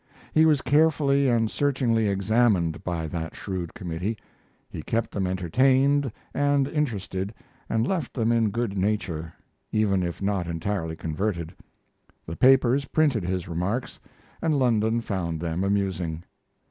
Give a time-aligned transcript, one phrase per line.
[0.33, 4.17] He was carefully and searchingly examined by that shrewd committee.
[4.67, 7.35] He kept them entertained and interested
[7.69, 9.31] and left them in good nature,
[9.71, 11.53] even if not entirely converted.
[12.25, 13.99] The papers printed his remarks,
[14.41, 16.23] and London found them amusing.